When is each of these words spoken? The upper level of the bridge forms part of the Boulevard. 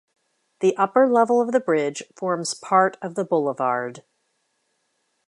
The 0.61 0.75
upper 0.77 1.05
level 1.07 1.39
of 1.41 1.51
the 1.51 1.59
bridge 1.59 2.01
forms 2.15 2.55
part 2.55 2.97
of 3.03 3.13
the 3.13 3.23
Boulevard. 3.23 4.03